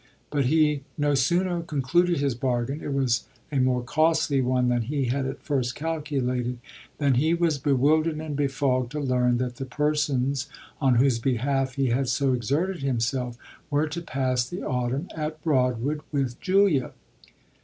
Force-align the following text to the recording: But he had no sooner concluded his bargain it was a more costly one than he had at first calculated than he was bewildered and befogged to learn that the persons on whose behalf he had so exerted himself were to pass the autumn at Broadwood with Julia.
But 0.31 0.45
he 0.45 0.71
had 0.73 0.83
no 0.97 1.13
sooner 1.13 1.61
concluded 1.61 2.17
his 2.21 2.33
bargain 2.33 2.81
it 2.81 2.91
was 2.91 3.25
a 3.51 3.59
more 3.59 3.83
costly 3.83 4.41
one 4.41 4.67
than 4.67 4.81
he 4.81 5.05
had 5.05 5.27
at 5.27 5.43
first 5.43 5.75
calculated 5.75 6.57
than 6.97 7.13
he 7.13 7.35
was 7.35 7.59
bewildered 7.59 8.15
and 8.17 8.35
befogged 8.35 8.91
to 8.93 8.99
learn 8.99 9.37
that 9.37 9.57
the 9.57 9.65
persons 9.65 10.49
on 10.81 10.95
whose 10.95 11.19
behalf 11.19 11.75
he 11.75 11.89
had 11.89 12.09
so 12.09 12.33
exerted 12.33 12.81
himself 12.81 13.37
were 13.69 13.87
to 13.89 14.01
pass 14.01 14.49
the 14.49 14.63
autumn 14.63 15.07
at 15.15 15.39
Broadwood 15.43 16.01
with 16.11 16.39
Julia. 16.39 16.93